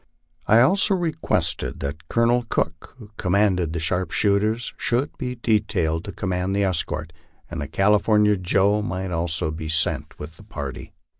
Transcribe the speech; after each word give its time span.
I 0.47 0.61
also 0.61 0.95
requested 0.95 1.79
that 1.81 2.07
Colonel 2.07 2.43
Cook, 2.49 2.95
who 2.97 3.11
commanded 3.17 3.71
the 3.71 3.79
sharpshooters, 3.79 4.73
should 4.75 5.15
be 5.19 5.35
detailed 5.35 6.05
to 6.05 6.11
command 6.11 6.55
the 6.55 6.63
escort, 6.63 7.13
and 7.51 7.61
that 7.61 7.71
California 7.71 8.35
Joe 8.35 8.81
might 8.81 9.11
also 9.11 9.51
be 9.51 9.69
sent 9.69 10.17
with 10.17 10.37
the 10.37 10.43
party. 10.43 10.91